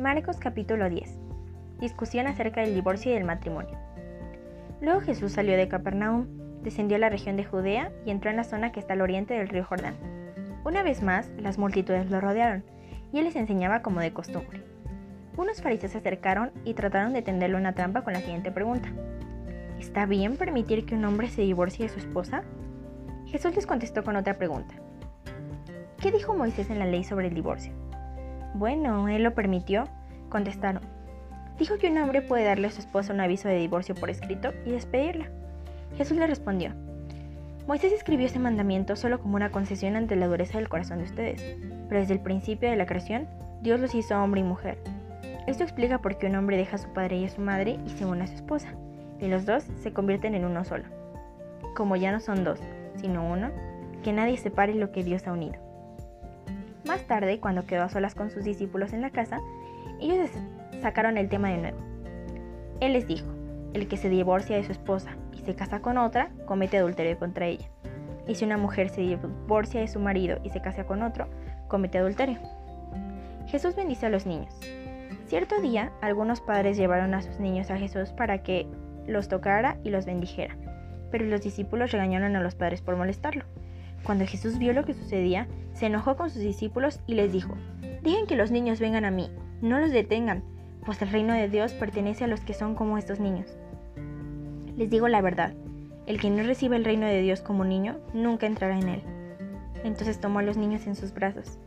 [0.00, 1.18] Marcos capítulo 10.
[1.78, 3.76] Discusión acerca del divorcio y del matrimonio.
[4.80, 6.26] Luego Jesús salió de Capernaum,
[6.62, 9.34] descendió a la región de Judea y entró en la zona que está al oriente
[9.34, 9.96] del río Jordán.
[10.64, 12.64] Una vez más, las multitudes lo rodearon,
[13.12, 14.62] y él les enseñaba como de costumbre.
[15.36, 18.88] Unos fariseos se acercaron y trataron de tenderle una trampa con la siguiente pregunta.
[19.78, 22.42] ¿Está bien permitir que un hombre se divorcie de su esposa?
[23.26, 24.74] Jesús les contestó con otra pregunta.
[25.98, 27.74] ¿Qué dijo Moisés en la ley sobre el divorcio?
[28.54, 29.84] Bueno, él lo permitió,
[30.28, 30.82] contestaron.
[31.58, 34.52] Dijo que un hombre puede darle a su esposa un aviso de divorcio por escrito
[34.64, 35.28] y despedirla.
[35.96, 36.72] Jesús le respondió,
[37.66, 41.56] Moisés escribió ese mandamiento solo como una concesión ante la dureza del corazón de ustedes,
[41.88, 43.28] pero desde el principio de la creación,
[43.62, 44.78] Dios los hizo hombre y mujer.
[45.46, 47.90] Esto explica por qué un hombre deja a su padre y a su madre y
[47.90, 48.74] se une a su esposa,
[49.20, 50.84] y los dos se convierten en uno solo.
[51.76, 52.58] Como ya no son dos,
[52.96, 53.50] sino uno,
[54.02, 55.69] que nadie separe lo que Dios ha unido.
[56.86, 59.40] Más tarde, cuando quedó a solas con sus discípulos en la casa,
[60.00, 60.30] ellos
[60.80, 61.78] sacaron el tema de nuevo.
[62.80, 63.26] Él les dijo,
[63.74, 67.46] el que se divorcia de su esposa y se casa con otra, comete adulterio contra
[67.46, 67.68] ella.
[68.26, 71.28] Y si una mujer se divorcia de su marido y se casa con otro,
[71.68, 72.38] comete adulterio.
[73.46, 74.54] Jesús bendice a los niños.
[75.26, 78.66] Cierto día, algunos padres llevaron a sus niños a Jesús para que
[79.06, 80.56] los tocara y los bendijera,
[81.10, 83.44] pero los discípulos regañaron a los padres por molestarlo.
[84.04, 87.54] Cuando Jesús vio lo que sucedía, se enojó con sus discípulos y les dijo,
[88.02, 90.42] Digan que los niños vengan a mí, no los detengan,
[90.84, 93.56] pues el reino de Dios pertenece a los que son como estos niños.
[94.76, 95.52] Les digo la verdad,
[96.06, 99.02] el que no recibe el reino de Dios como niño, nunca entrará en él.
[99.84, 101.58] Entonces tomó a los niños en sus brazos,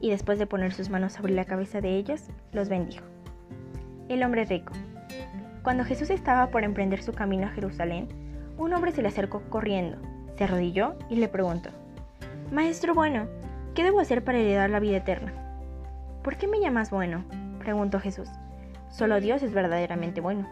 [0.00, 3.04] y después de poner sus manos sobre la cabeza de ellos, los bendijo.
[4.08, 4.72] El hombre rico.
[5.62, 8.08] Cuando Jesús estaba por emprender su camino a Jerusalén,
[8.58, 9.98] un hombre se le acercó corriendo,
[10.36, 11.70] se arrodilló y le preguntó,
[12.52, 13.28] Maestro bueno,
[13.74, 15.32] ¿qué debo hacer para heredar la vida eterna?
[16.22, 17.24] ¿Por qué me llamas bueno?
[17.58, 18.28] preguntó Jesús.
[18.90, 20.46] Solo Dios es verdaderamente bueno.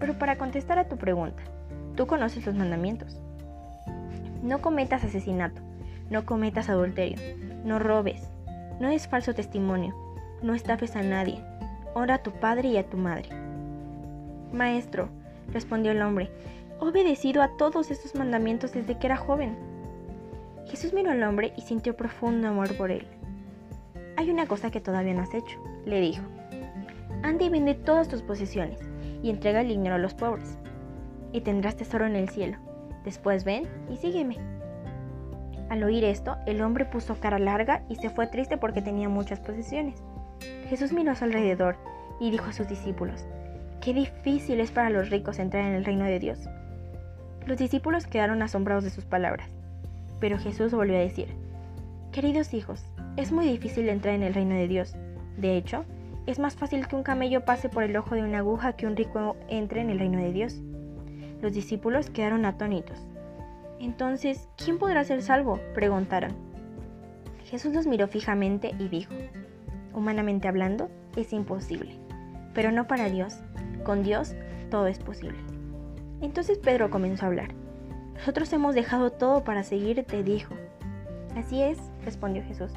[0.00, 1.42] Pero para contestar a tu pregunta,
[1.94, 3.20] tú conoces los mandamientos.
[4.42, 5.60] No cometas asesinato,
[6.08, 7.18] no cometas adulterio,
[7.66, 8.30] no robes,
[8.80, 9.94] no des falso testimonio,
[10.40, 11.44] no estafes a nadie,
[11.92, 13.28] ora a tu padre y a tu madre.
[14.54, 15.10] Maestro,
[15.52, 16.30] respondió el hombre,
[16.80, 19.75] he obedecido a todos estos mandamientos desde que era joven.
[20.68, 23.06] Jesús miró al hombre y sintió profundo amor por él.
[24.16, 26.22] Hay una cosa que todavía no has hecho, le dijo.
[27.22, 28.80] Anda y vende todas tus posesiones
[29.22, 30.58] y entrega el dinero a los pobres,
[31.32, 32.58] y tendrás tesoro en el cielo.
[33.04, 34.38] Después ven y sígueme.
[35.68, 39.40] Al oír esto, el hombre puso cara larga y se fue triste porque tenía muchas
[39.40, 40.02] posesiones.
[40.68, 41.76] Jesús miró a su alrededor
[42.20, 43.26] y dijo a sus discípulos,
[43.80, 46.48] Qué difícil es para los ricos entrar en el reino de Dios.
[47.46, 49.48] Los discípulos quedaron asombrados de sus palabras,
[50.20, 51.28] pero Jesús volvió a decir,
[52.12, 52.84] Queridos hijos,
[53.16, 54.94] es muy difícil entrar en el reino de Dios.
[55.36, 55.84] De hecho,
[56.26, 58.96] es más fácil que un camello pase por el ojo de una aguja que un
[58.96, 60.60] rico entre en el reino de Dios.
[61.42, 63.06] Los discípulos quedaron atónitos.
[63.78, 65.60] Entonces, ¿quién podrá ser salvo?
[65.74, 66.32] preguntaron.
[67.44, 69.12] Jesús los miró fijamente y dijo,
[69.92, 71.98] humanamente hablando, es imposible,
[72.54, 73.40] pero no para Dios.
[73.84, 74.34] Con Dios
[74.70, 75.38] todo es posible.
[76.20, 77.65] Entonces Pedro comenzó a hablar.
[78.18, 80.54] Nosotros hemos dejado todo para seguirte, dijo.
[81.36, 82.72] Así es, respondió Jesús.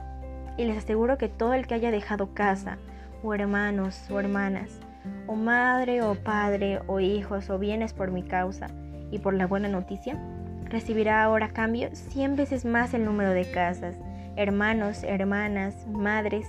[0.58, 2.78] Y les aseguro que todo el que haya dejado casa,
[3.24, 4.80] o hermanos o hermanas,
[5.28, 8.68] o madre o padre o hijos o bienes por mi causa
[9.12, 10.18] y por la buena noticia,
[10.66, 13.96] recibirá ahora a cambio cien veces más el número de casas,
[14.36, 16.48] hermanos, hermanas, madres,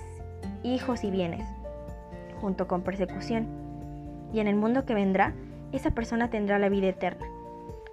[0.63, 1.47] hijos y bienes,
[2.39, 3.47] junto con persecución.
[4.33, 5.33] Y en el mundo que vendrá,
[5.71, 7.25] esa persona tendrá la vida eterna.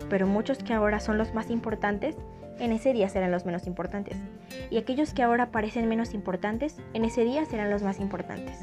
[0.09, 2.16] Pero muchos que ahora son los más importantes,
[2.59, 4.16] en ese día serán los menos importantes.
[4.70, 8.58] Y aquellos que ahora parecen menos importantes, en ese día serán los más importantes.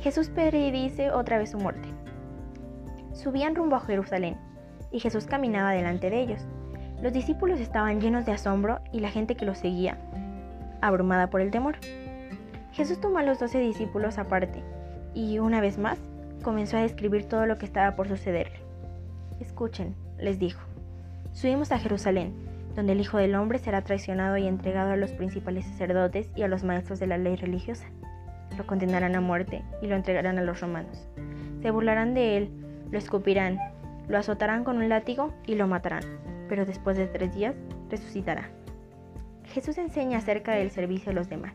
[0.00, 1.88] Jesús predice otra vez su muerte.
[3.12, 4.36] Subían rumbo a Jerusalén,
[4.92, 6.46] y Jesús caminaba delante de ellos.
[7.02, 9.98] Los discípulos estaban llenos de asombro y la gente que los seguía,
[10.80, 11.76] abrumada por el temor.
[12.72, 14.62] Jesús tomó a los doce discípulos aparte
[15.14, 15.98] y, una vez más,
[16.42, 18.63] comenzó a describir todo lo que estaba por sucederle.
[19.40, 20.60] Escuchen, les dijo.
[21.32, 22.32] Subimos a Jerusalén,
[22.74, 26.48] donde el Hijo del Hombre será traicionado y entregado a los principales sacerdotes y a
[26.48, 27.86] los maestros de la ley religiosa.
[28.56, 31.08] Lo condenarán a muerte y lo entregarán a los romanos.
[31.62, 32.50] Se burlarán de él,
[32.90, 33.58] lo escupirán,
[34.08, 36.04] lo azotarán con un látigo y lo matarán,
[36.48, 37.54] pero después de tres días
[37.90, 38.50] resucitará.
[39.46, 41.54] Jesús enseña acerca del servicio a los demás.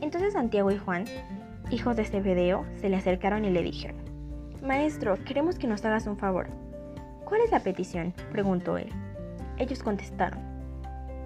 [0.00, 1.04] Entonces Santiago y Juan,
[1.70, 4.01] hijos de Zebedeo, se le acercaron y le dijeron,
[4.62, 6.46] Maestro, queremos que nos hagas un favor.
[7.24, 8.14] ¿Cuál es la petición?
[8.30, 8.90] preguntó él.
[9.58, 10.38] Ellos contestaron,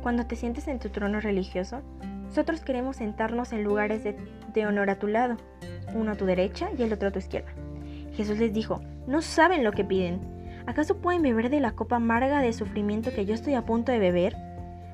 [0.03, 1.83] Cuando te sientes en tu trono religioso,
[2.29, 4.17] Nosotros queremos sentarnos en lugares de,
[4.55, 5.37] de honor a tu lado,
[5.95, 7.51] uno a tu derecha y el otro a tu izquierda.
[8.15, 10.19] Jesús les dijo, no saben lo que piden.
[10.67, 13.99] ¿Acaso pueden beber de la copa amarga de sufrimiento que yo estoy a punto de
[13.99, 14.35] beber?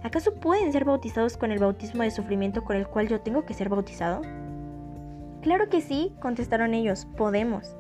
[0.03, 3.55] ¿Acaso pueden ser bautizados con el bautismo de sufrimiento con el cual yo tengo que
[3.55, 4.21] ser bautizado?
[5.43, 7.77] Claro que sí, contestaron ellos, podemos.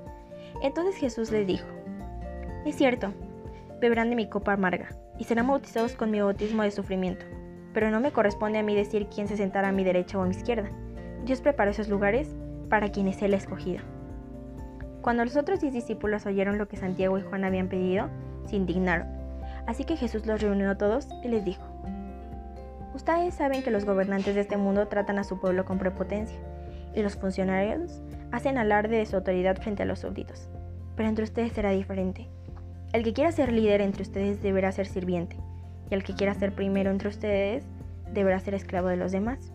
[0.62, 1.66] Entonces Jesús les dijo,
[2.64, 3.12] es cierto,
[3.80, 7.26] beberán de mi copa amarga y serán bautizados con mi bautismo de sufrimiento,
[7.74, 10.26] pero no me corresponde a mí decir quién se sentará a mi derecha o a
[10.26, 10.70] mi izquierda.
[11.24, 12.36] Dios preparó esos lugares
[12.68, 13.82] para quienes Él ha escogido.
[15.02, 18.08] Cuando los otros diez discípulos oyeron lo que Santiago y Juan habían pedido,
[18.46, 19.08] se indignaron.
[19.66, 21.64] Así que Jesús los reunió a todos y les dijo,
[22.94, 26.38] Ustedes saben que los gobernantes de este mundo tratan a su pueblo con prepotencia,
[26.94, 28.00] y los funcionarios
[28.32, 30.48] hacen alarde de su autoridad frente a los súbditos.
[30.96, 32.28] Pero entre ustedes será diferente.
[32.92, 35.36] El que quiera ser líder entre ustedes deberá ser sirviente,
[35.90, 37.64] y el que quiera ser primero entre ustedes
[38.12, 39.52] deberá ser esclavo de los demás.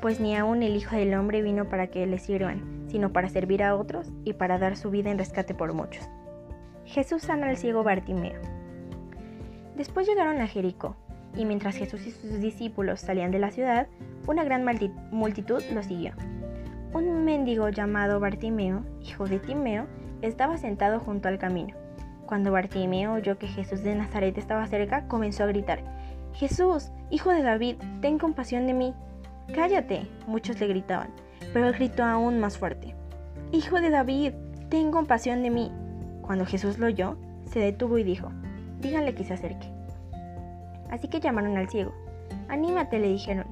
[0.00, 3.62] Pues ni aun el Hijo del Hombre vino para que le sirvan, sino para servir
[3.62, 6.08] a otros y para dar su vida en rescate por muchos.
[6.84, 8.40] Jesús sana al ciego Bartimeo.
[9.76, 10.96] Después llegaron a Jericó,
[11.36, 13.86] y mientras Jesús y sus discípulos salían de la ciudad,
[14.26, 14.64] una gran
[15.10, 16.12] multitud los siguió.
[16.94, 19.86] Un mendigo llamado Bartimeo, hijo de Timeo,
[20.20, 21.74] estaba sentado junto al camino.
[22.26, 25.82] Cuando Bartimeo oyó que Jesús de Nazaret estaba cerca, comenzó a gritar,
[26.34, 28.94] Jesús, hijo de David, ten compasión de mí.
[29.54, 31.08] Cállate, muchos le gritaban,
[31.52, 32.94] pero él gritó aún más fuerte,
[33.52, 34.32] Hijo de David,
[34.70, 35.70] ten compasión de mí.
[36.22, 38.30] Cuando Jesús lo oyó, se detuvo y dijo,
[38.80, 39.70] díganle que se acerque.
[40.90, 41.92] Así que llamaron al ciego.
[42.48, 43.46] Anímate, le dijeron.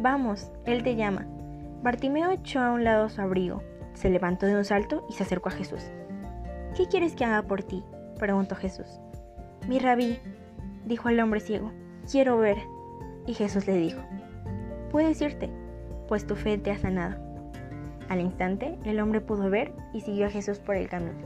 [0.00, 1.26] Vamos, él te llama.
[1.82, 3.60] Bartimeo echó a un lado su abrigo,
[3.94, 5.82] se levantó de un salto y se acercó a Jesús.
[6.76, 7.82] ¿Qué quieres que haga por ti?
[8.18, 9.00] preguntó Jesús.
[9.66, 10.20] Mi rabí,
[10.86, 11.72] dijo el hombre ciego,
[12.08, 12.58] quiero ver.
[13.26, 14.00] Y Jesús le dijo,
[14.90, 15.50] puedes irte,
[16.06, 17.16] pues tu fe te ha sanado.
[18.08, 21.18] Al instante, el hombre pudo ver y siguió a Jesús por el camino.